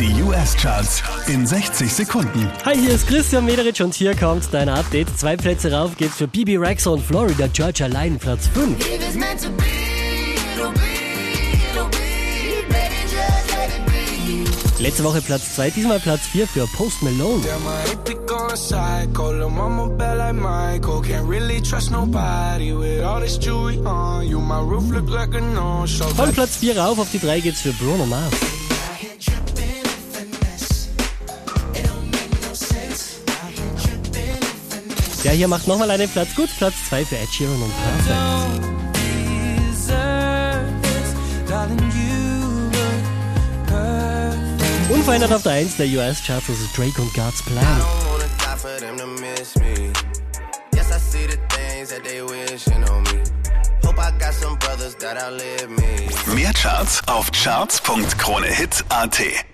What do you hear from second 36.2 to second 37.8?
gut, Platz 2 für Ed Sheeran und